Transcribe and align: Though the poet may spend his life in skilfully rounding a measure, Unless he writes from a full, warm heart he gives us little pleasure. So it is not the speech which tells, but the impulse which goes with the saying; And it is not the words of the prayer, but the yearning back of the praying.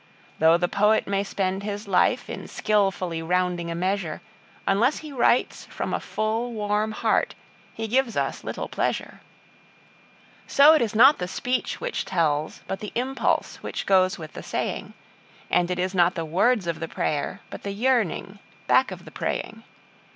Though 0.39 0.57
the 0.57 0.67
poet 0.67 1.05
may 1.05 1.23
spend 1.23 1.61
his 1.61 1.87
life 1.87 2.27
in 2.27 2.47
skilfully 2.47 3.21
rounding 3.21 3.69
a 3.69 3.75
measure, 3.75 4.23
Unless 4.65 4.97
he 4.97 5.11
writes 5.11 5.65
from 5.65 5.93
a 5.93 5.99
full, 5.99 6.51
warm 6.53 6.91
heart 6.91 7.35
he 7.75 7.87
gives 7.87 8.17
us 8.17 8.43
little 8.43 8.67
pleasure. 8.67 9.21
So 10.47 10.73
it 10.73 10.81
is 10.81 10.95
not 10.95 11.19
the 11.19 11.27
speech 11.27 11.79
which 11.79 12.03
tells, 12.03 12.61
but 12.67 12.79
the 12.79 12.91
impulse 12.95 13.57
which 13.57 13.85
goes 13.85 14.17
with 14.17 14.33
the 14.33 14.41
saying; 14.41 14.95
And 15.51 15.69
it 15.69 15.77
is 15.77 15.93
not 15.93 16.15
the 16.15 16.25
words 16.25 16.65
of 16.65 16.79
the 16.79 16.87
prayer, 16.87 17.41
but 17.51 17.61
the 17.61 17.69
yearning 17.71 18.39
back 18.65 18.89
of 18.89 19.05
the 19.05 19.11
praying. 19.11 19.61